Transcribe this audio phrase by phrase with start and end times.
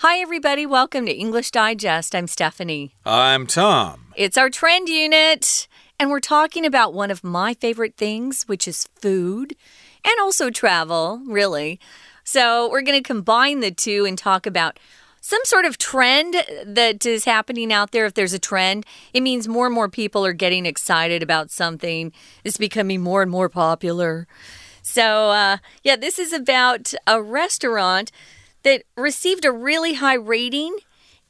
[0.00, 0.66] Hi, everybody.
[0.66, 2.14] Welcome to English Digest.
[2.14, 2.94] I'm Stephanie.
[3.06, 4.08] I'm Tom.
[4.14, 5.66] It's our trend unit,
[5.98, 9.56] and we're talking about one of my favorite things, which is food
[10.04, 11.80] and also travel, really.
[12.24, 14.78] So, we're going to combine the two and talk about
[15.22, 18.04] some sort of trend that is happening out there.
[18.04, 18.84] If there's a trend,
[19.14, 22.12] it means more and more people are getting excited about something,
[22.44, 24.28] it's becoming more and more popular.
[24.82, 28.12] So, uh, yeah, this is about a restaurant
[28.66, 30.76] that received a really high rating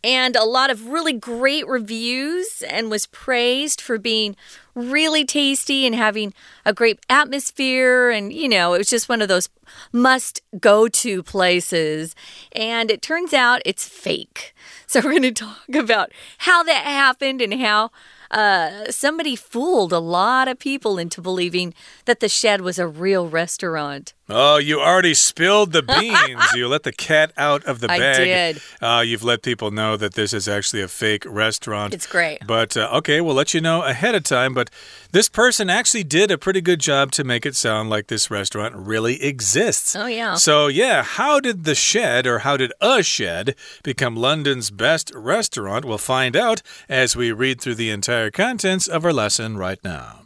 [0.02, 4.34] and a lot of really great reviews and was praised for being
[4.74, 6.32] really tasty and having
[6.64, 8.08] a great atmosphere.
[8.08, 9.50] And, you know, it was just one of those
[9.92, 12.14] must go to places.
[12.52, 14.54] And it turns out it's fake.
[14.88, 17.90] So we're going to talk about how that happened and how
[18.30, 23.28] uh, somebody fooled a lot of people into believing that the shed was a real
[23.28, 24.14] restaurant.
[24.28, 26.52] Oh, you already spilled the beans.
[26.54, 28.20] you let the cat out of the bag.
[28.20, 28.62] I did.
[28.80, 31.94] Uh, you've let people know that this is actually a fake restaurant.
[31.94, 32.44] It's great.
[32.46, 34.52] But uh, okay, we'll let you know ahead of time.
[34.52, 34.68] But
[35.12, 38.74] this person actually did a pretty good job to make it sound like this restaurant
[38.74, 39.94] really exists.
[39.94, 40.34] Oh, yeah.
[40.34, 45.84] So, yeah, how did the shed or how did a shed become London's best restaurant?
[45.84, 50.25] We'll find out as we read through the entire contents of our lesson right now.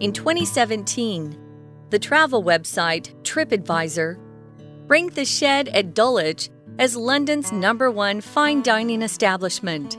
[0.00, 1.36] In 2017,
[1.90, 4.18] the travel website TripAdvisor
[4.88, 6.48] ranked the Shed at Dulwich
[6.78, 9.98] as London's number one fine dining establishment.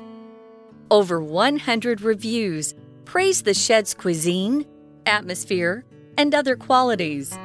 [0.90, 2.74] Over 100 reviews
[3.06, 4.66] praised the Shed's cuisine,
[5.06, 5.86] atmosphere,
[6.18, 7.38] and other qualities.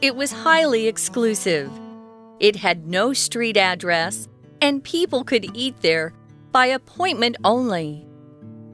[0.00, 1.70] It was highly exclusive.
[2.38, 4.26] It had no street address,
[4.62, 6.14] and people could eat there
[6.50, 8.06] by appointment only.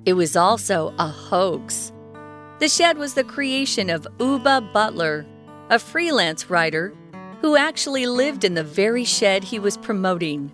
[0.05, 1.93] It was also a hoax.
[2.59, 5.27] The shed was the creation of Oobah Butler,
[5.69, 6.95] a freelance writer
[7.43, 10.51] who actually lived in the very shed he was promoting.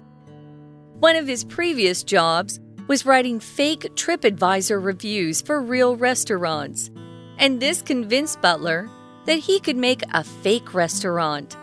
[0.99, 2.59] One of his previous jobs
[2.89, 6.91] was writing fake TripAdvisor reviews for real restaurants,
[7.39, 8.91] and this convinced Butler
[9.27, 11.57] that he could make a fake restaurant.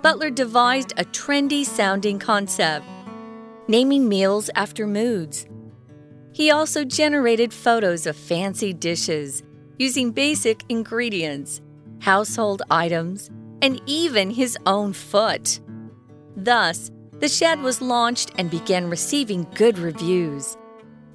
[0.00, 2.86] Butler devised a trendy sounding concept,
[3.68, 5.46] naming meals after moods.
[6.32, 9.42] He also generated photos of fancy dishes
[9.78, 11.60] using basic ingredients,
[12.00, 15.60] household items, and even his own foot.
[16.36, 20.56] Thus, the shed was launched and began receiving good reviews,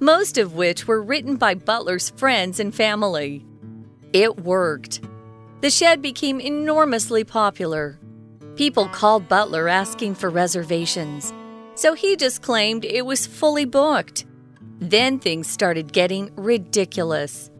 [0.00, 3.44] most of which were written by Butler's friends and family.
[4.12, 5.02] It worked.
[5.60, 7.98] The shed became enormously popular.
[8.54, 11.32] People called Butler asking for reservations,
[11.74, 14.24] so he just claimed it was fully booked.
[14.80, 17.50] Then things started getting ridiculous.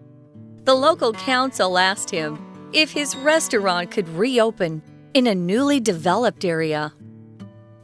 [0.64, 2.38] The local council asked him
[2.72, 4.82] if his restaurant could reopen
[5.14, 6.92] in a newly developed area.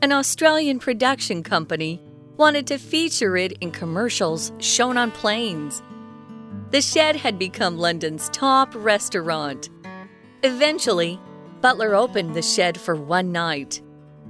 [0.02, 2.00] An Australian production company
[2.36, 5.82] wanted to feature it in commercials shown on planes.
[6.70, 9.70] The Shed had become London's top restaurant.
[10.42, 11.18] Eventually,
[11.60, 13.80] Butler opened the Shed for one night.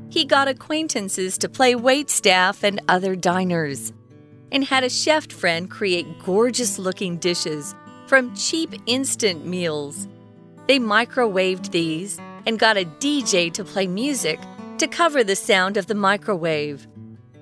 [0.08, 3.92] He got acquaintances to play waitstaff and other diners
[4.54, 7.74] and had a chef friend create gorgeous looking dishes
[8.06, 10.06] from cheap instant meals.
[10.68, 14.38] They microwaved these and got a DJ to play music
[14.78, 16.86] to cover the sound of the microwave.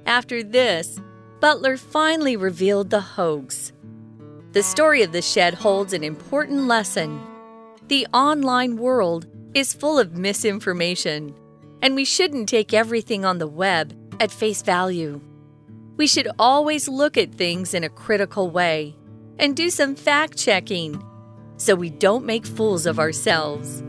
[0.06, 0.98] After this,
[1.38, 3.72] Butler finally revealed the hoax.
[4.52, 7.20] The story of the shed holds an important lesson.
[7.88, 11.34] The online world is full of misinformation,
[11.82, 15.20] and we shouldn't take everything on the web at face value.
[15.96, 18.96] We should always look at things in a critical way
[19.38, 21.02] and do some fact checking
[21.56, 23.82] so we don't make fools of ourselves.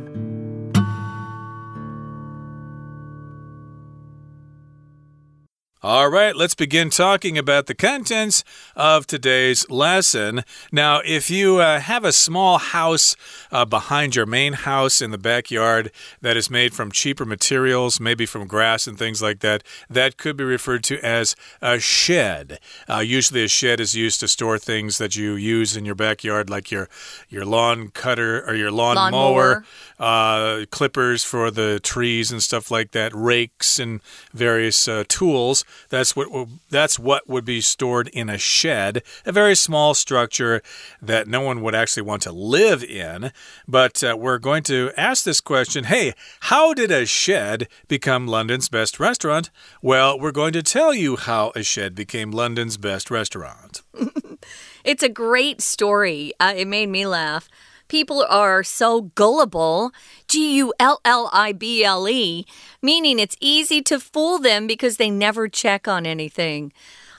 [5.85, 10.45] All right, let's begin talking about the contents of today's lesson.
[10.71, 13.17] Now, if you uh, have a small house
[13.51, 15.91] uh, behind your main house in the backyard
[16.21, 20.37] that is made from cheaper materials, maybe from grass and things like that, that could
[20.37, 22.59] be referred to as a shed.
[22.87, 26.49] Uh, usually, a shed is used to store things that you use in your backyard,
[26.49, 26.87] like your
[27.27, 29.65] your lawn cutter or your lawn, Lawn mower,
[29.99, 30.61] mower.
[30.61, 33.99] Uh, clippers for the trees and stuff like that, rakes and
[34.33, 35.65] various uh, tools.
[35.89, 40.61] That's what that's what would be stored in a shed, a very small structure
[41.01, 43.31] that no one would actually want to live in.
[43.67, 48.69] But uh, we're going to ask this question: Hey, how did a shed become London's
[48.69, 49.49] best restaurant?
[49.81, 53.81] Well, we're going to tell you how a shed became London's best restaurant.
[54.83, 56.33] It's a great story.
[56.39, 57.47] Uh, it made me laugh.
[57.87, 59.91] People are so gullible,
[60.27, 62.45] G U L L I B L E,
[62.81, 66.71] meaning it's easy to fool them because they never check on anything.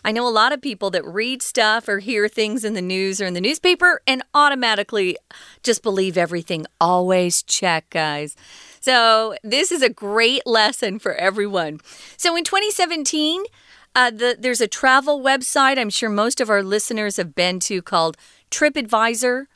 [0.06, 3.22] I know a lot of people that read stuff or hear things in the news
[3.22, 5.16] or in the newspaper and automatically
[5.62, 6.66] just believe everything.
[6.78, 8.36] Always check, guys.
[8.80, 11.80] So, this is a great lesson for everyone.
[12.18, 13.44] So, in 2017,
[13.94, 17.80] uh, the, there's a travel website I'm sure most of our listeners have been to
[17.80, 18.18] called
[18.50, 19.46] TripAdvisor.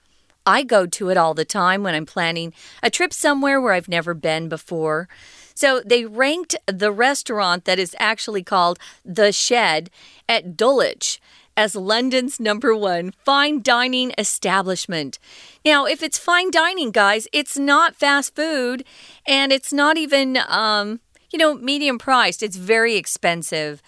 [0.48, 3.86] I go to it all the time when I'm planning a trip somewhere where I've
[3.86, 5.06] never been before.
[5.54, 9.90] So they ranked the restaurant that is actually called The Shed
[10.26, 11.20] at Dulwich
[11.54, 15.18] as London's number one fine dining establishment.
[15.66, 18.84] Now, if it's fine dining, guys, it's not fast food
[19.26, 21.00] and it's not even, um,
[21.30, 22.42] you know, medium priced.
[22.42, 23.82] It's very expensive.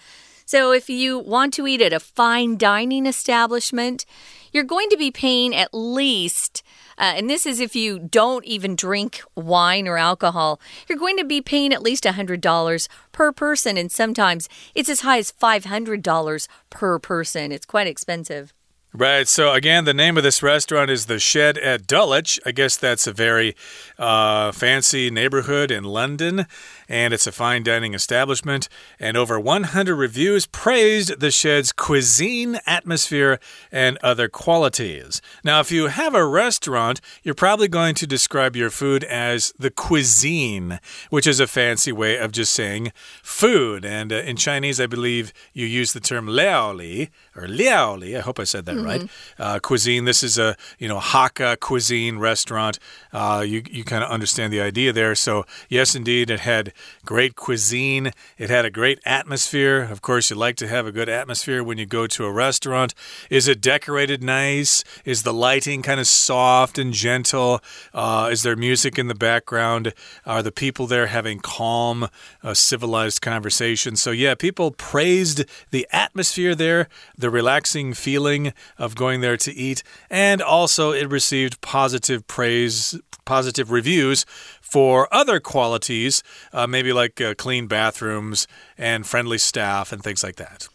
[0.45, 4.05] So if you want to eat at a fine dining establishment,
[4.51, 6.63] you're going to be paying at least,
[6.97, 11.23] uh, and this is if you don't even drink wine or alcohol, you're going to
[11.23, 16.99] be paying at least $100 per person, and sometimes it's as high as $500 per
[16.99, 17.51] person.
[17.51, 18.53] It's quite expensive.
[18.93, 19.25] Right.
[19.25, 22.41] So, again, the name of this restaurant is The Shed at Dulwich.
[22.45, 23.55] I guess that's a very
[23.97, 26.45] uh, fancy neighborhood in London
[26.91, 28.67] and it's a fine dining establishment.
[28.99, 33.39] And over 100 reviews praised the shed's cuisine, atmosphere,
[33.71, 35.21] and other qualities.
[35.41, 39.71] Now, if you have a restaurant, you're probably going to describe your food as the
[39.71, 42.91] cuisine, which is a fancy way of just saying
[43.23, 43.85] food.
[43.85, 48.17] And uh, in Chinese, I believe you use the term liaoli or liaoli.
[48.17, 48.91] I hope I said that mm -hmm.
[48.91, 49.09] right.
[49.39, 50.05] Uh, cuisine.
[50.05, 52.79] This is a you know Hakka cuisine restaurant.
[53.13, 55.15] Uh, you you kind of understand the idea there.
[55.15, 56.73] So yes, indeed, it had
[57.05, 58.11] great cuisine.
[58.37, 59.81] It had a great atmosphere.
[59.81, 62.93] Of course, you like to have a good atmosphere when you go to a restaurant.
[63.29, 64.83] Is it decorated nice?
[65.05, 67.61] Is the lighting kind of soft and gentle?
[67.93, 69.93] Uh, is there music in the background?
[70.25, 72.07] Are the people there having calm,
[72.43, 73.95] uh, civilized conversation?
[73.95, 76.87] So, yeah, people praised the atmosphere there,
[77.17, 83.71] the relaxing feeling of going there to eat, and also it received positive praise, positive
[83.71, 84.25] reviews
[84.61, 86.23] for other qualities,
[86.53, 88.47] uh, maybe like uh, clean bathrooms
[88.77, 90.67] and friendly staff and things like that.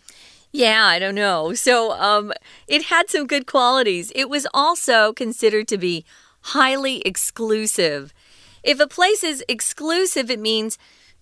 [0.52, 1.52] Yeah, I don't know.
[1.54, 2.32] So um,
[2.66, 4.10] it had some good qualities.
[4.14, 6.04] It was also considered to be
[6.40, 8.14] highly exclusive.
[8.62, 10.78] If a place is exclusive, it means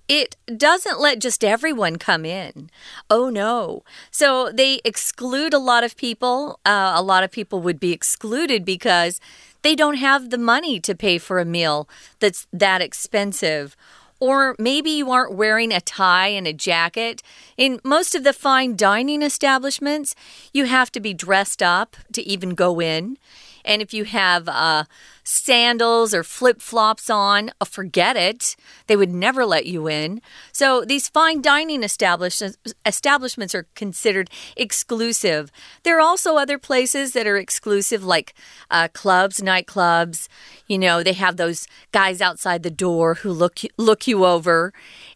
[0.08, 2.70] it doesn't let just everyone come in.
[3.10, 3.82] Oh no.
[4.10, 6.60] So they exclude a lot of people.
[6.64, 9.20] Uh, a lot of people would be excluded because
[9.64, 11.88] they don't have the money to pay for a meal
[12.20, 13.74] that's that expensive.
[14.20, 17.22] Or maybe you aren't wearing a tie and a jacket.
[17.56, 20.14] In most of the fine dining establishments,
[20.52, 23.18] you have to be dressed up to even go in.
[23.64, 24.84] And if you have uh,
[25.24, 28.54] sandals or flip flops on, uh, forget it.
[28.86, 30.20] They would never let you in.
[30.52, 35.50] So these fine dining establishments, establishments are considered exclusive.
[35.82, 38.34] There are also other places that are exclusive, like
[38.70, 40.28] uh, clubs, nightclubs.
[40.66, 44.72] You know, they have those guys outside the door who look look you over,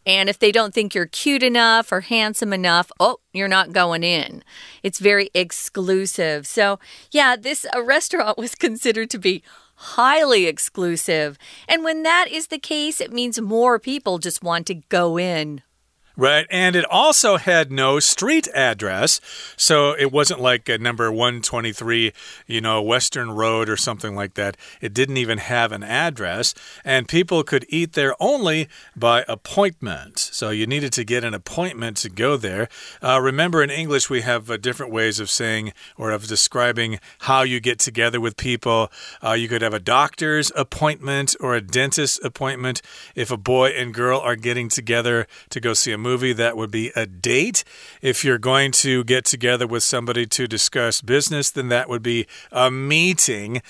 [0.07, 4.03] and if they don't think you're cute enough or handsome enough, oh, you're not going
[4.03, 4.43] in.
[4.83, 6.47] It's very exclusive.
[6.47, 6.79] So,
[7.11, 9.43] yeah, this a restaurant was considered to be
[9.79, 11.39] highly exclusive.
[11.69, 15.63] And when that is the case, it means more people just want to go in.
[16.19, 16.49] Right.
[16.51, 19.21] And it also had no street address.
[19.57, 22.13] So it wasn't like a number 123,
[22.49, 24.57] you know, Western Road or something like that.
[24.81, 26.55] It didn't even have an address.
[26.85, 30.19] And people could eat there only by appointment.
[30.19, 32.69] So you needed to get an appointment to go there.
[33.01, 37.43] Uh, remember, in English, we have uh, different ways of saying or of describing how
[37.43, 38.91] you get together with people.
[39.23, 42.83] Uh, you could have a doctor's appointment or a dentist's appointment.
[43.15, 46.57] If a boy and girl are getting together to go see a movie, movie, that
[46.57, 47.65] would be a date.
[48.01, 52.27] If you're going to get together with somebody to discuss business, then that would be
[52.51, 53.61] a meeting.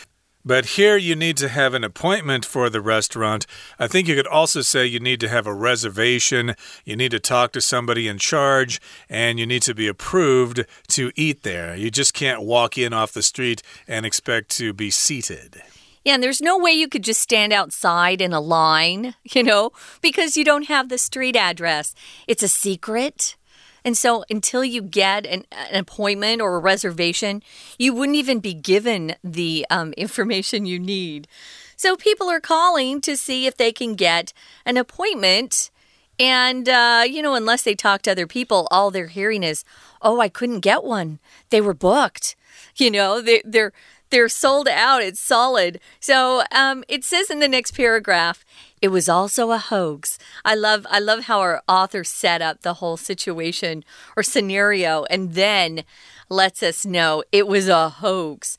[0.45, 3.45] But here you need to have an appointment for the restaurant.
[3.79, 6.55] I think you could also say you need to have a reservation,
[6.85, 8.81] you need to talk to somebody in charge,
[9.11, 11.77] and you need to be approved to eat there.
[11.77, 15.61] You just can't walk in off the street and expect to be seated.
[16.05, 19.73] Yeah, and there's no way you could just stand outside in a line, you know,
[20.01, 21.95] because you don't have the street address.
[22.27, 23.37] It's a secret.
[23.85, 27.43] And so until you get an, an appointment or a reservation,
[27.79, 31.29] you wouldn't even be given the um, information you need.
[31.77, 34.33] So people are calling to see if they can get
[34.67, 35.71] an appointment.
[36.19, 39.65] And, uh, you know, unless they talk to other people, all they're hearing is,
[40.03, 41.21] oh, I couldn't get one.
[41.51, 42.35] They were booked.
[42.77, 43.73] You know, they, they're
[44.11, 45.03] they're sold out.
[45.03, 45.81] It's solid.
[46.01, 48.45] So um, it says in the next paragraph,
[48.81, 50.19] it was also a hoax.
[50.45, 53.85] I love I love how our author set up the whole situation
[54.17, 55.85] or scenario and then
[56.29, 58.57] lets us know it was a hoax.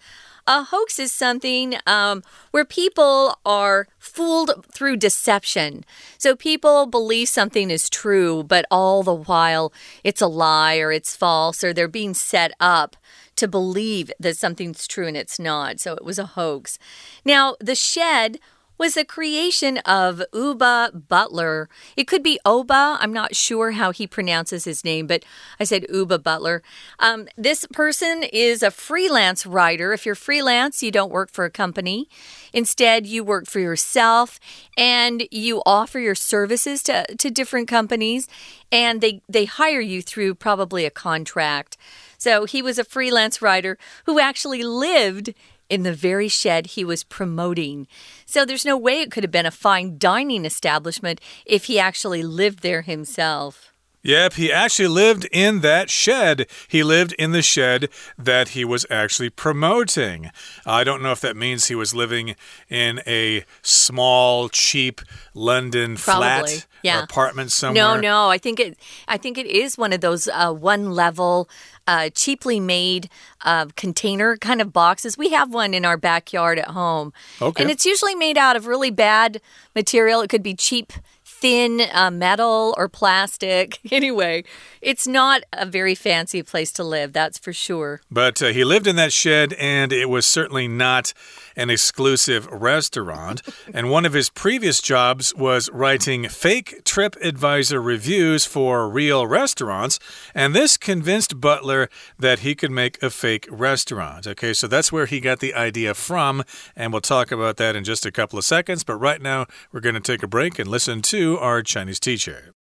[0.47, 5.85] A hoax is something um, where people are fooled through deception.
[6.17, 9.71] So people believe something is true, but all the while
[10.03, 12.97] it's a lie or it's false or they're being set up
[13.39, 15.79] to believe that something's true and it's not.
[15.79, 16.77] So it was a hoax.
[17.25, 18.39] Now, the shed
[18.79, 21.67] was a creation of Oobah Butler.
[21.97, 22.97] It could be Oba.
[23.01, 25.25] I'm not sure how he pronounces his name, but
[25.59, 26.63] I said Oobah Butler.
[26.97, 29.91] Um, this person is a freelance writer.
[29.91, 32.07] If you're freelance, you don't work for a company.
[32.53, 34.39] Instead, you work for yourself
[34.77, 38.29] and you offer your services to, to different companies,
[38.71, 41.77] and they, they hire you through probably a contract.
[42.19, 45.33] So he was a freelance writer who actually lived
[45.69, 47.87] in the very shed he was promoting.
[48.25, 52.21] So there's no way it could have been a fine dining establishment if he actually
[52.21, 53.68] lived there himself.
[54.01, 56.47] Yep, he actually lived in that shed.
[56.67, 60.31] He lived in the shed that he was actually promoting.
[60.65, 62.35] I don't know if that means he was living
[62.69, 65.01] in a small, cheap
[65.33, 67.03] London Probably, flat yeah.
[67.03, 67.95] apartment somewhere.
[67.95, 68.77] No, no, I think it.
[69.07, 71.49] I think it is one of those uh, one level
[71.85, 73.09] uh, cheaply made
[73.41, 75.17] uh, container kind of boxes.
[75.17, 77.11] We have one in our backyard at home.
[77.41, 77.63] Okay.
[77.63, 79.41] And it's usually made out of really bad
[79.75, 80.21] material.
[80.21, 80.93] It could be cheap
[81.39, 83.79] thin uh, metal or plastic.
[83.99, 84.45] Anyway,
[84.81, 87.99] it's not a very fancy place to live, that's for sure.
[88.09, 91.11] But uh, he lived in that shed, and it was certainly not
[91.57, 93.41] an exclusive restaurant.
[93.73, 99.99] and one of his previous jobs was writing fake TripAdvisor reviews for real restaurants.
[100.33, 104.27] And this convinced Butler that he could make a fake restaurant.
[104.27, 106.43] Okay, so that's where he got the idea from.
[106.75, 108.83] And we'll talk about that in just a couple of seconds.
[108.85, 112.53] But right now, we're going to take a break and listen to our Chinese teacher.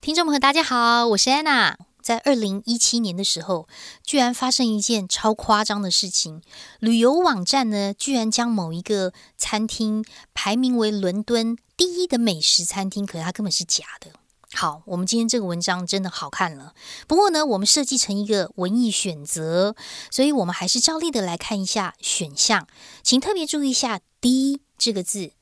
[0.00, 1.74] 听众朋友，大家好，我是 Anna。
[2.02, 3.68] 在二零一七年的时候，
[4.02, 6.40] 居然发生一件超夸张的事情。
[6.78, 14.12] 旅游网站呢，居然将某一个餐厅排名为伦敦第一的美食餐厅，可是它根本是假的。
[14.54, 16.74] 好，我们今天这个文章真的好看了。
[17.06, 19.76] 不过呢，我们设计成一个文艺选择，
[20.10, 22.66] 所以我们还是照例的来看一下选项，
[23.02, 25.32] 请特别注意一下 D 这个字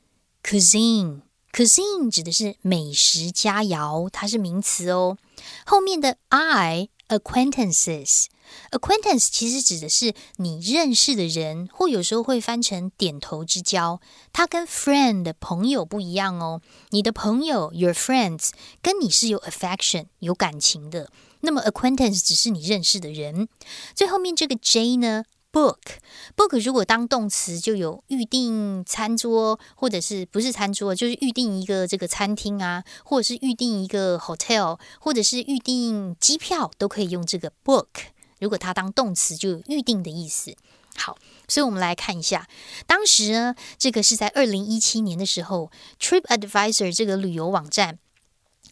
[0.43, 1.21] ，cuisine。
[1.59, 5.19] Cuisine 指的是美食佳肴，它是名词哦。
[5.67, 14.00] 后面的 I acquaintances，acquaintance 其实指的是你认识的人，或有时候会翻成点头之交。
[14.33, 16.61] 它跟 friend 朋友不一样哦。
[16.91, 18.50] 你的朋友 your friends
[18.81, 21.11] 跟你是有 affection 有感情的，
[21.41, 23.49] 那么 acquaintance 只是你认识的人。
[23.97, 25.25] 最后面这个 J 呢
[25.59, 37.88] ？Book，book 如果当动词，就有预定餐桌，或者是不是餐桌，就是预定一个这个餐厅啊，或者是预定一个 hotel，或者是预定机票，都可以用这个 book。
[38.38, 40.55] 如果它当动词，就有预定的意思。
[40.95, 42.49] 好，所以我们来看一下，
[42.87, 47.99] 当时呢，这个是在二零一七年的时候，TripAdvisor 这个旅游网站。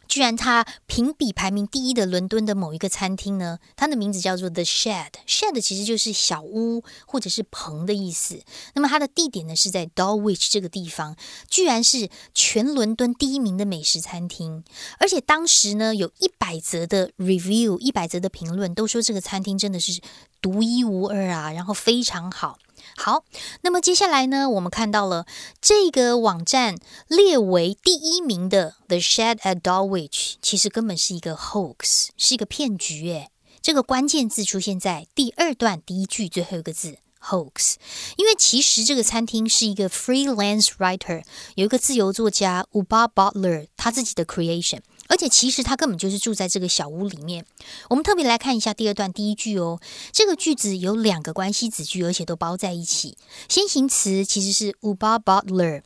[0.08, 5.10] 居然它评比排名第一的伦敦的某一个餐厅呢，它的名字叫做 The Shed。
[5.26, 8.40] Shed 其实就是小屋或者是棚的意思。
[8.74, 11.16] 那么它的地点呢是在 Dulwich 这个地方，
[11.48, 14.64] 居然是全伦敦第一名的美食餐厅。
[14.98, 20.00] 而且当时呢，有一百则的 review，一百则的评论都说这个餐厅真的是
[20.40, 22.58] 独一无二啊，然后非常好。
[22.98, 23.24] 好，
[23.60, 25.26] 那么接下来呢，我们看到了
[25.60, 26.76] 这个网站
[27.08, 33.08] 列为第一名的 The Shed at Dulwich，其实根本是一个 hoax，是一个骗局。
[33.10, 37.74] 诶，这个关键字出现在第二段第一句最后一个字 hoax，
[38.16, 41.22] 因为其实这个餐厅是一个 freelance writer，
[41.54, 44.80] 有一个自由作家 Uba Butler 他自己的 creation。
[45.08, 47.44] 而且其实他根本就是住在这个小屋里面。
[47.90, 49.80] 我们特别来看一下第二段第一句哦，
[50.12, 53.16] 这个句子有两个关系子句，而且都包在一起。
[53.48, 55.82] 先行词其实是 Uba Butler，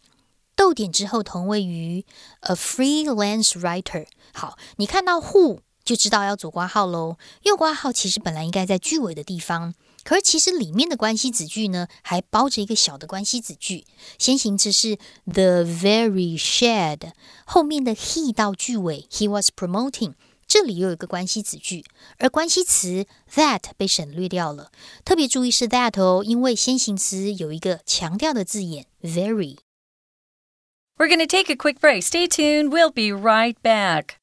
[0.54, 2.04] 逗点之后同位于
[2.40, 4.06] a freelance writer。
[4.32, 7.16] 好，你看到 who 就知道要左挂号喽。
[7.42, 9.74] 右挂号其实本来应该在句尾的地方。
[10.04, 13.84] 可是其实里面的关系子句呢，还包着一个小的关系子句。
[14.18, 17.12] 先行词是 the very shed，
[17.44, 20.14] 后面的 he 到句尾，he was promoting，
[20.46, 21.84] 这里又有一个关系子句，
[22.18, 24.70] 而关系词 that 被省略掉了。
[25.04, 29.58] 特别注意是 that 哦，因为先行词有一个强调的字眼 very。
[30.96, 32.02] We're gonna take a quick break.
[32.02, 32.68] Stay tuned.
[32.68, 34.19] We'll be right back.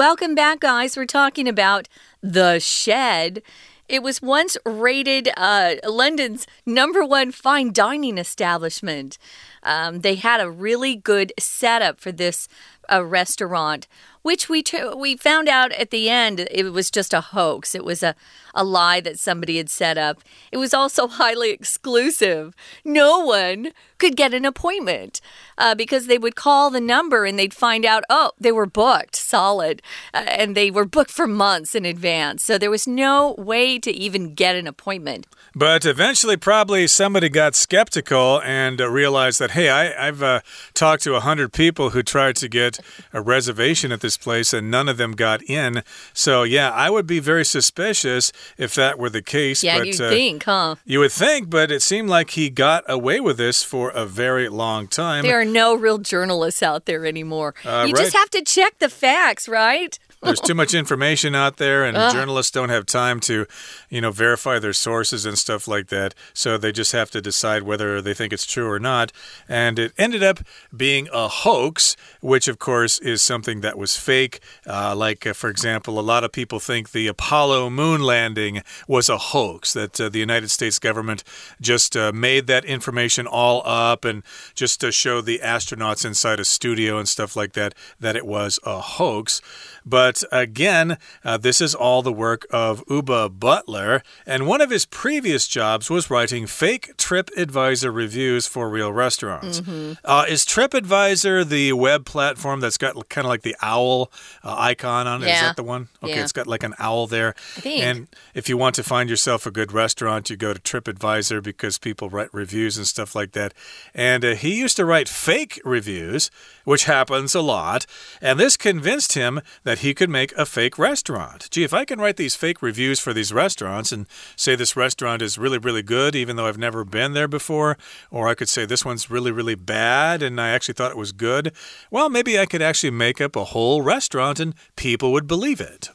[0.00, 0.96] Welcome back, guys.
[0.96, 1.86] We're talking about
[2.22, 3.42] The Shed.
[3.86, 9.18] It was once rated uh, London's number one fine dining establishment.
[9.62, 12.48] Um, they had a really good setup for this
[12.90, 13.88] uh, restaurant
[14.22, 14.62] which we
[14.96, 17.74] we found out at the end it was just a hoax.
[17.74, 18.14] It was a,
[18.54, 20.22] a lie that somebody had set up.
[20.52, 22.54] It was also highly exclusive.
[22.84, 25.20] No one could get an appointment
[25.58, 29.14] uh, because they would call the number and they'd find out, oh, they were booked
[29.14, 32.42] solid uh, and they were booked for months in advance.
[32.42, 35.26] So there was no way to even get an appointment.
[35.54, 40.40] But eventually, probably somebody got skeptical and uh, realized that, hey, I, have uh,
[40.74, 42.80] talked to a 100 people who tried to get
[43.12, 45.82] a reservation at this place and none of them got in.
[46.12, 49.62] So, yeah, I would be very suspicious if that were the case.
[49.62, 50.76] Yeah, but, you uh, think, huh?
[50.84, 54.48] You would think, but it seemed like he got away with this for a very
[54.48, 55.22] long time.
[55.22, 57.54] There are no real journalists out there anymore.
[57.64, 57.96] Uh, you right.
[57.96, 59.98] just have to check the facts, right?
[60.22, 63.46] There's too much information out there, and journalists don't have time to,
[63.88, 66.14] you know, verify their sources and stuff like that.
[66.34, 69.12] So they just have to decide whether they think it's true or not.
[69.48, 70.40] And it ended up
[70.76, 74.40] being a hoax, which, of course, is something that was fake.
[74.66, 79.08] Uh, like, uh, for example, a lot of people think the Apollo moon landing was
[79.08, 81.24] a hoax, that uh, the United States government
[81.60, 84.22] just uh, made that information all up and
[84.54, 88.58] just to show the astronauts inside a studio and stuff like that, that it was
[88.64, 89.40] a hoax.
[89.84, 94.86] But again, uh, this is all the work of Oobah Butler, and one of his
[94.86, 99.60] previous jobs was writing fake TripAdvisor reviews for real restaurants.
[99.60, 99.96] Mm -hmm.
[100.04, 104.10] uh, is TripAdvisor the web platform that's got kind of like the owl
[104.44, 105.28] uh, icon on it?
[105.28, 105.34] Yeah.
[105.34, 105.88] Is that the one?
[106.02, 106.24] Okay, yeah.
[106.24, 107.34] it's got like an owl there.
[107.56, 107.84] I think.
[107.84, 111.78] And if you want to find yourself a good restaurant, you go to TripAdvisor because
[111.78, 113.54] people write reviews and stuff like that.
[113.94, 116.30] And uh, he used to write fake reviews,
[116.64, 117.86] which happens a lot.
[118.20, 121.48] And this convinced him that he could make a fake restaurant.
[121.50, 124.06] Gee, if I can write these fake reviews for these restaurants and
[124.36, 127.78] say this restaurant is really, really good, even though I've never been there before,
[128.10, 131.12] or I could say this one's really, really bad and I actually thought it was
[131.12, 131.52] good,
[131.90, 135.90] well, maybe I could actually make up a whole restaurant and people would believe it.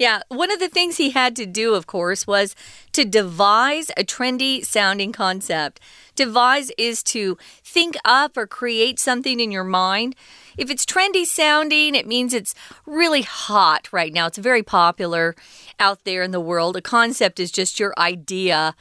[0.00, 2.56] Yeah, one of the things he had to do, of course, was
[2.92, 5.78] to devise a trendy sounding concept.
[6.16, 10.16] Devise is to think up or create something in your mind.
[10.56, 12.54] If it's trendy sounding, it means it's
[12.86, 14.24] really hot right now.
[14.24, 15.36] It's very popular
[15.78, 16.78] out there in the world.
[16.78, 18.74] A concept is just your idea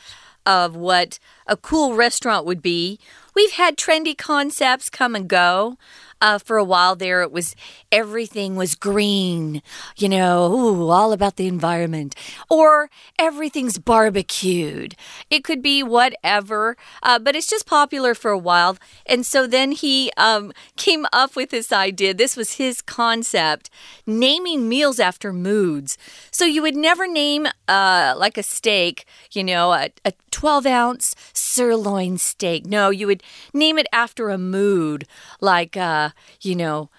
[0.45, 2.97] of what a cool restaurant would be.
[3.36, 5.77] We've had trendy concepts come and go.
[6.21, 7.55] Uh, for a while there, it was
[7.91, 9.62] everything was green,
[9.97, 12.15] you know, ooh, all about the environment,
[12.49, 14.95] or everything's barbecued.
[15.29, 18.77] It could be whatever, uh, but it's just popular for a while.
[19.05, 22.13] And so then he um, came up with this idea.
[22.13, 23.69] This was his concept
[24.05, 25.97] naming meals after moods.
[26.32, 31.15] So you would never name uh, like a steak, you know, a, a 12 ounce
[31.34, 32.65] sirloin steak.
[32.65, 35.05] No, you would name it after a mood,
[35.41, 36.09] like, uh,
[36.41, 36.89] you know,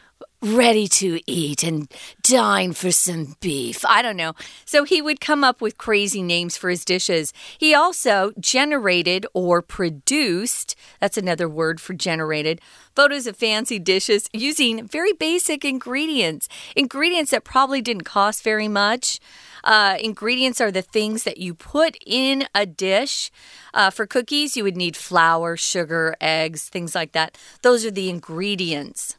[0.42, 3.84] ready to eat and dine for some beef.
[3.84, 4.34] I don't know.
[4.64, 7.32] So he would come up with crazy names for his dishes.
[7.58, 12.60] He also generated or produced, that's another word for generated,
[12.94, 19.20] photos of fancy dishes using very basic ingredients, ingredients that probably didn't cost very much.
[19.62, 23.30] Uh, ingredients are the things that you put in a dish.
[23.74, 27.36] Uh, for cookies, you would need flour, sugar, eggs, things like that.
[27.60, 29.16] Those are the ingredients.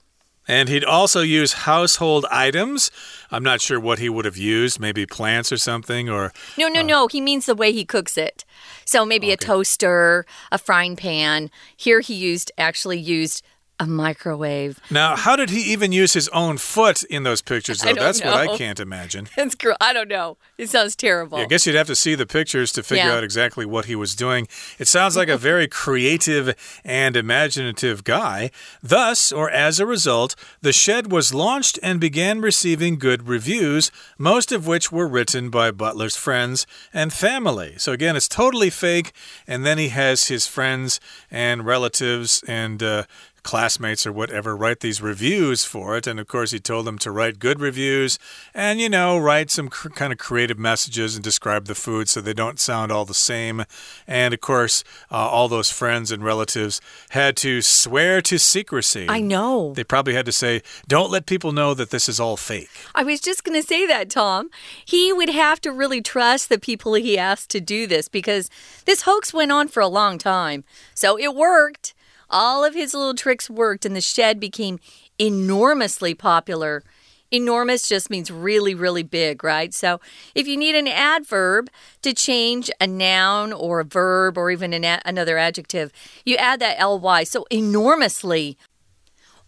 [0.47, 2.89] And he'd also use household items.
[3.29, 6.81] I'm not sure what he would have used, maybe plants or something or No, no,
[6.81, 8.43] uh, no, he means the way he cooks it.
[8.85, 9.33] So maybe okay.
[9.33, 11.51] a toaster, a frying pan.
[11.77, 13.43] Here he used actually used
[13.81, 14.79] a microwave.
[14.91, 17.95] Now, how did he even use his own foot in those pictures, though?
[17.95, 18.29] That's know.
[18.29, 19.27] what I can't imagine.
[19.35, 19.73] That's cool.
[19.81, 20.37] I don't know.
[20.59, 21.39] It sounds terrible.
[21.39, 23.15] Yeah, I guess you'd have to see the pictures to figure Yeah.
[23.15, 24.47] out exactly what he was doing.
[24.77, 26.53] It sounds like a very creative
[26.85, 28.51] and imaginative guy.
[28.83, 34.51] Thus, or as a result, the shed was launched and began receiving good reviews, most
[34.51, 37.73] of which were written by Butler's friends and family.
[37.79, 39.11] So, again, it's totally fake.
[39.47, 40.99] And then he has his friends
[41.31, 43.05] and relatives and uh,
[43.43, 46.07] classmates or whatever write these reviews for it.
[46.07, 48.19] And of course, he told them to write good reviews
[48.53, 52.21] and, you know, write some cr kind of creative messages and describe the food so
[52.21, 53.65] they don't sound all the same.
[54.07, 59.07] And of course, uh, all those friends and relatives had to swear to secrecy.
[59.09, 59.73] I know.
[59.73, 62.69] They probably had to say, don't let people know that this is all fake.
[62.95, 64.49] I was just going to say that, Tom.
[64.85, 68.49] He would have to really trust the people he asked to do this because
[68.85, 70.63] this hoax went on for a long time.
[70.93, 71.93] So it worked.
[72.31, 74.79] All of his little tricks worked, and the shed became
[75.19, 76.83] enormously popular
[77.31, 79.73] Enormous just means really, really big, right?
[79.73, 80.01] So
[80.35, 81.69] if you need an adverb
[82.01, 85.93] to change a noun or a verb or even an another adjective,
[86.25, 87.23] you add that ly.
[87.23, 88.57] So enormously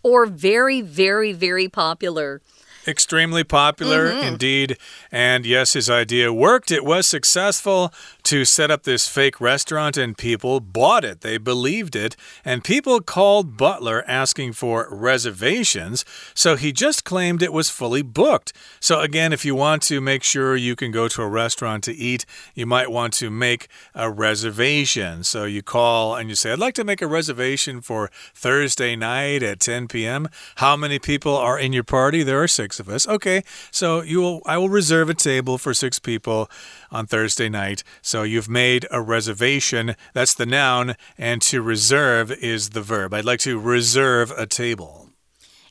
[0.02, 2.42] or very, very, very popular.
[2.88, 4.28] Extremely popular Mm-hmm.
[4.28, 4.78] indeed.
[5.12, 6.72] And yes, his idea worked.
[6.72, 11.22] It was successful to set up this fake restaurant, and people bought it.
[11.22, 12.16] They believed it.
[12.46, 16.06] And people called Butler asking for reservations.
[16.34, 18.54] So he just claimed it was fully booked.
[18.80, 21.94] So, again, if you want to make sure you can go to a restaurant to
[21.94, 25.24] eat, you might want to make a reservation.
[25.24, 29.44] So you call and you say, I'd like to make a reservation for Thursday night
[29.44, 30.30] at 10 p.m.
[30.56, 32.24] How many people are in your party?
[32.24, 33.08] There are six of us.
[33.08, 36.50] Okay, so you will I will reserve a table for six people
[36.94, 37.84] on Thursday night.
[38.02, 39.96] So you've made a reservation.
[40.14, 43.14] That's the noun, and to reserve is the verb.
[43.14, 45.10] I'd like to reserve a table.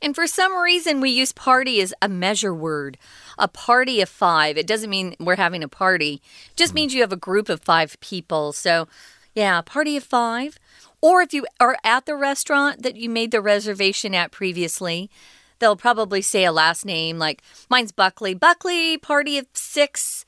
[0.03, 2.99] And for some reason, we use party as a measure word.
[3.39, 4.59] A party of five.
[4.59, 6.77] It doesn't mean we're having a party, it just hmm.
[6.77, 8.53] means you have a group of five people.
[8.53, 8.89] So,
[9.35, 10.59] yeah, party of five.
[11.01, 15.11] Or if you are at the restaurant that you made the reservation at previously,
[15.59, 18.35] they'll probably say a last name like mine's Buckley.
[18.35, 20.25] Buckley, party of six.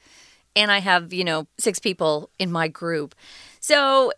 [0.57, 3.15] And I have, you know, six people in my group.
[3.61, 4.13] So,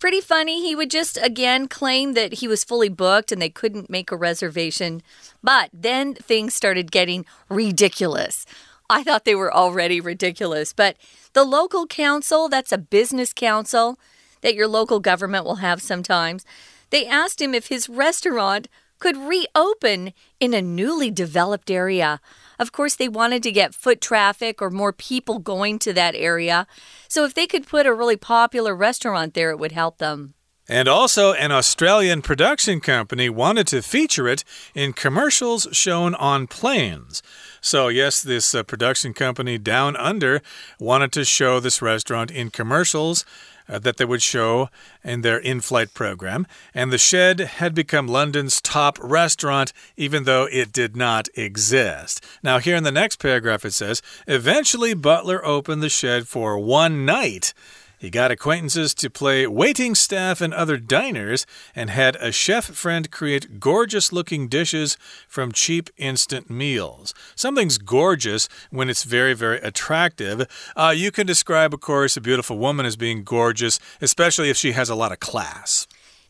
[0.00, 0.66] pretty funny.
[0.66, 4.16] He would just again claim that he was fully booked and they couldn't make a
[4.16, 5.02] reservation.
[5.42, 8.46] But then things started getting ridiculous.
[8.90, 10.72] I thought they were already ridiculous.
[10.72, 10.96] But
[11.32, 13.98] the local council, that's a business council
[14.40, 16.44] that your local government will have sometimes,
[16.90, 22.20] they asked him if his restaurant could reopen in a newly developed area.
[22.58, 26.66] Of course, they wanted to get foot traffic or more people going to that area.
[27.08, 30.34] So if they could put a really popular restaurant there, it would help them.
[30.68, 34.44] And also, an Australian production company wanted to feature it
[34.74, 37.22] in commercials shown on planes.
[37.60, 40.40] So, yes, this uh, production company down under
[40.78, 43.24] wanted to show this restaurant in commercials.
[43.68, 44.68] Uh, that they would show
[45.04, 46.48] in their in flight program.
[46.74, 52.24] And the shed had become London's top restaurant, even though it did not exist.
[52.42, 57.06] Now, here in the next paragraph, it says Eventually, Butler opened the shed for one
[57.06, 57.54] night.
[58.02, 63.08] He got acquaintances to play waiting staff in other diners and had a chef friend
[63.08, 64.96] create gorgeous looking dishes
[65.28, 67.14] from cheap instant meals.
[67.36, 70.48] Something's gorgeous when it's very, very attractive.
[70.74, 74.72] Uh, you can describe, of course, a beautiful woman as being gorgeous, especially if she
[74.72, 75.86] has a lot of class.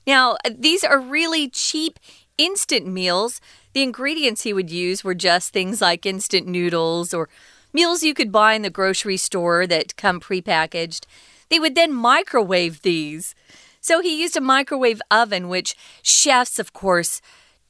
[0.06, 1.98] Now, these are really cheap
[2.36, 3.40] instant meals.
[3.72, 7.30] The ingredients he would use were just things like instant noodles or
[7.72, 11.06] meals you could buy in the grocery store that come prepackaged.
[11.52, 13.34] They would then microwave these.
[13.82, 17.20] So he used a microwave oven, which chefs, of course,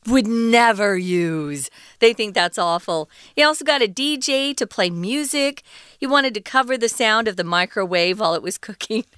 [0.07, 1.69] would never use.
[1.99, 3.11] They think that's awful.
[3.35, 5.65] He also got a DJ to play music.
[5.99, 9.05] He wanted to cover the sound of the microwave while it was cooking.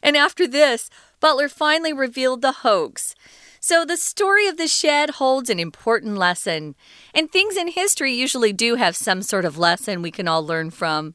[0.00, 0.88] And after this,
[1.18, 3.16] Butler finally revealed the hoax.
[3.58, 6.76] So, the story of the shed holds an important lesson.
[7.12, 10.70] And things in history usually do have some sort of lesson we can all learn
[10.70, 11.14] from.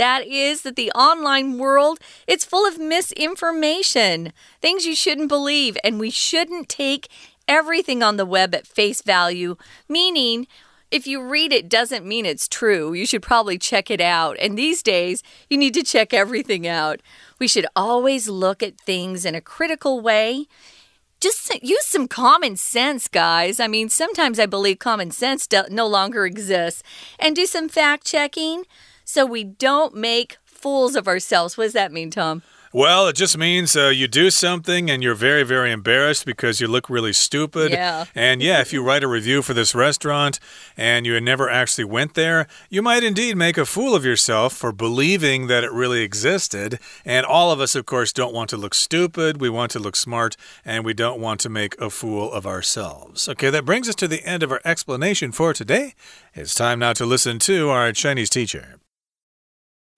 [0.00, 4.32] That is that the online world, it's full of misinformation,
[4.62, 7.08] things you shouldn't believe, and we shouldn't take
[7.46, 9.56] everything on the web at face value,
[9.90, 10.46] meaning
[10.90, 12.94] if you read it doesn't mean it's true.
[12.94, 14.38] You should probably check it out.
[14.40, 17.02] And these days, you need to check everything out.
[17.38, 20.46] We should always look at things in a critical way.
[21.20, 23.60] Just use some common sense, guys.
[23.60, 26.82] I mean, sometimes I believe common sense no longer exists.
[27.18, 28.64] And do some fact checking
[29.10, 31.56] so we don't make fools of ourselves.
[31.56, 32.42] What does that mean, Tom?
[32.72, 36.68] Well, it just means uh, you do something and you're very, very embarrassed because you
[36.68, 37.72] look really stupid.
[37.72, 38.04] Yeah.
[38.14, 40.38] And yeah, if you write a review for this restaurant
[40.76, 44.70] and you never actually went there, you might indeed make a fool of yourself for
[44.70, 46.78] believing that it really existed.
[47.04, 49.40] And all of us, of course, don't want to look stupid.
[49.40, 53.28] We want to look smart and we don't want to make a fool of ourselves.
[53.28, 55.94] Okay, that brings us to the end of our explanation for today.
[56.34, 58.76] It's time now to listen to our Chinese teacher.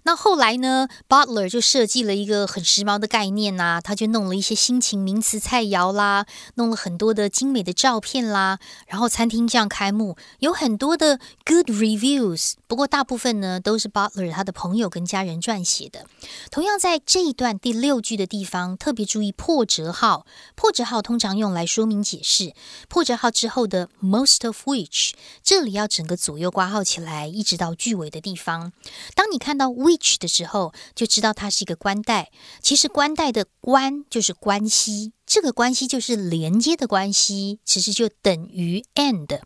[0.04, 12.54] 那后来呢？Butler 就设计了一个很时髦的概念呐、啊，他就弄了一些新型名词菜肴啦，弄了很多的精美的照片啦，然后餐厅这样开幕，有很多的 good reviews。
[12.66, 16.06] 不过大部分呢都是 Butler 他的朋友跟家人撰写的。
[16.50, 20.26] 同样在这一段第六句的地方，特别注意破折号。
[20.56, 22.54] 破折号通常用来说明解释。
[22.88, 25.12] 破折号之后的 most of which，
[25.42, 28.72] 这里要整个左右挂号起来，一直到句尾的地方。
[29.14, 32.30] 当你看到 which which 的时候，就知道它是一个关代。
[32.60, 39.40] 其实关代的关就是关系，这个关系就是连接的关系，其实就等于 and。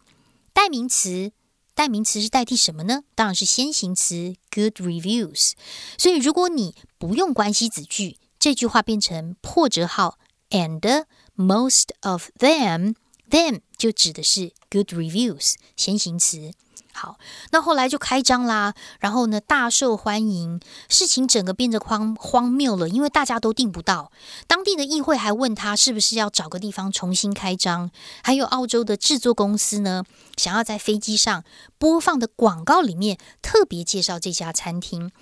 [0.53, 1.33] 代名词
[1.75, 3.03] 代名词是代替什么呢？
[3.15, 5.53] 当然是先行词 good reviews。
[5.99, 10.19] 所以如果你不用关系子句，这句话变成破折号
[10.51, 11.05] and
[11.37, 16.53] most of them，them 就指的是 good reviews 先行词。
[16.97, 17.19] 好，
[17.51, 24.11] 那后来就开张啦，然后呢大受欢迎，事情整个变得荒荒谬了，因为大家都订不到。
[24.47, 27.91] 当地的议会还问他是不是要找个地方重新开张，
[28.25, 30.05] 还有澳洲的制作公司呢，
[30.39, 31.45] 想要在飞机上
[31.77, 35.13] 播放的广告里面特别介绍这家餐厅。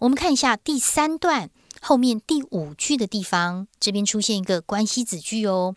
[0.00, 1.48] 我们看一下第三段
[1.80, 5.76] 后面第五句的地方，这边出现一个关系子句哦。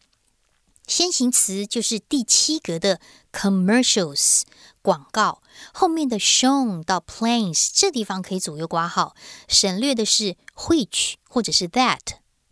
[0.85, 2.99] 先行词就是第七格的
[3.31, 4.41] commercials
[4.83, 5.41] 广告，
[5.73, 9.15] 后面的 shown 到 planes 这地方可以左右挂号，
[9.47, 11.99] 省略的是 which 或者是 that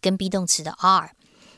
[0.02, 1.12] 跟 be 动词的 are。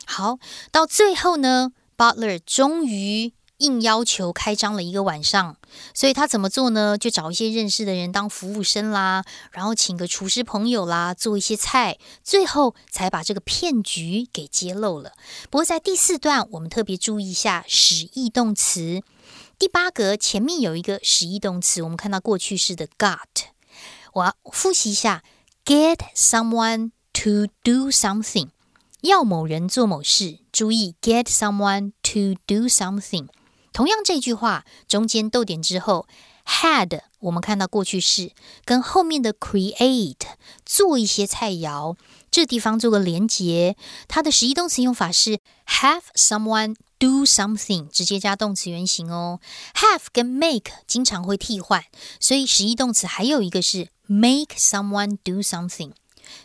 [0.05, 0.39] 好，
[0.71, 3.33] 到最后呢，Butler 终于。
[3.57, 5.55] 硬要求开张了一个晚上，
[5.93, 6.97] 所以他怎么做呢？
[6.97, 15.13] 就找一些认识的人当服务生啦，然后请个厨师朋友啦，做一些菜，最后才把这个骗局给揭露了。
[15.49, 19.01] 不过在第四段，我们特别注意一下使役动词，
[19.59, 23.17] 第八格前面有一个实义动词，我们看到过去式的 got。
[24.13, 25.23] 我要复习一下
[25.63, 28.49] ：get someone to do something，
[29.01, 30.39] 要某人做某事。
[30.51, 33.27] 注意，get someone to do something。
[33.71, 36.07] 同样这句话中间逗点之后
[36.45, 38.33] ，had 我们看到过去式
[38.65, 40.27] 跟后面的 create
[40.65, 41.95] 做一些菜肴，
[42.29, 43.77] 这地方做个连结。
[44.07, 49.41] 它的实义动词用法是 have someone do something，直接加动词原形哦。
[49.75, 51.83] have 跟 make 经常会替换，
[52.17, 55.91] 所以实义动词还有一个是 make someone do something。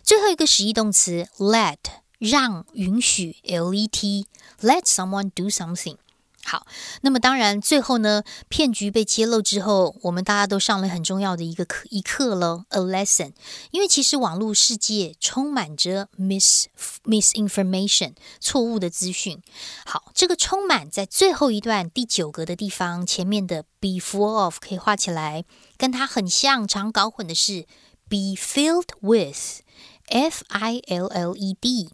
[0.03, 1.77] 最后一个实义动词 let
[2.18, 4.27] 让允许 let
[4.61, 5.99] let someone do something。
[6.48, 6.66] 好，
[7.02, 13.34] 那么当然，最后呢，骗局被揭露之后，我们大家都上了很重要的一个课一课了，a lesson。
[13.70, 16.64] 因为其实网络世界充满着 mis
[17.04, 19.42] misinformation 错误的资讯。
[19.84, 25.44] 好，这个充满在最后一段第九格的地方，前面的 be full of 可以画起来，
[25.76, 27.66] 跟它很像，常搞混的是
[28.08, 31.90] be filled with，f i l l e d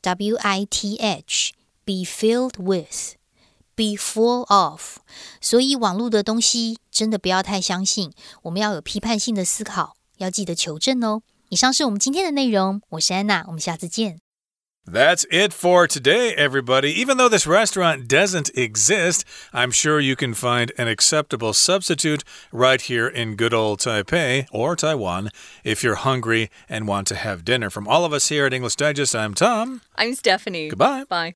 [0.00, 3.17] w i t h，be filled with。
[3.77, 4.97] be full of，
[5.41, 8.11] 所以网络的东西真的不要太相信，
[8.43, 11.21] 我们要有批判性的思考，要记得求证哦。
[11.49, 14.19] 以上是我们今天的内容，我是安娜，我们下次见。
[14.85, 16.93] That's it for today, everybody.
[16.93, 19.21] Even though this restaurant doesn't exist,
[19.53, 24.75] I'm sure you can find an acceptable substitute right here in good old Taipei or
[24.75, 25.29] Taiwan
[25.63, 27.69] if you're hungry and want to have dinner.
[27.69, 29.79] From all of us here at English Digest, I'm Tom.
[29.95, 30.67] I'm Stephanie.
[30.67, 31.05] Goodbye.
[31.07, 31.35] Bye.